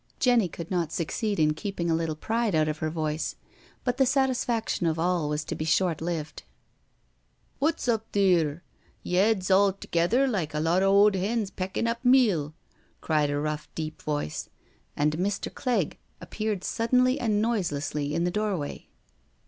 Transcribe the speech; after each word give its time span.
Jenny 0.19 0.47
could 0.47 0.71
not 0.71 0.91
succeed 0.91 1.39
in 1.39 1.53
keeping 1.53 1.87
a 1.87 1.93
little 1.93 2.15
pride 2.15 2.55
out 2.55 2.67
of 2.67 2.79
her 2.79 2.89
voice. 2.89 3.35
But 3.83 3.97
the 3.97 4.05
satisfaction 4.07 4.87
of 4.87 4.97
all 4.97 5.29
was 5.29 5.43
to 5.43 5.53
be 5.53 5.63
short 5.63 6.01
lived." 6.01 6.41
What's 7.59 7.87
up 7.87 8.11
theer? 8.11 8.63
Yeads 9.05 9.55
all 9.55 9.73
together 9.73 10.27
like 10.27 10.55
a 10.55 10.59
lot 10.59 10.81
o' 10.81 11.05
owd 11.05 11.13
hens 11.13 11.51
peckin' 11.51 11.85
up 11.85 12.03
meal," 12.03 12.55
cried 12.99 13.29
a 13.29 13.37
rough, 13.39 13.69
deep 13.75 14.01
voice, 14.01 14.49
and 14.97 15.17
Mr. 15.17 15.53
Clegg 15.53 15.99
appeared 16.19 16.63
suddenly 16.63 17.19
and 17.19 17.39
noiselessly 17.39 18.15
in 18.15 18.23
the 18.23 18.31
doorway. 18.31 18.87